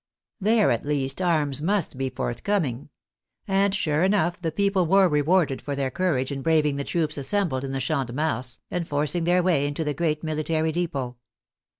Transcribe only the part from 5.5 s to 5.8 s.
for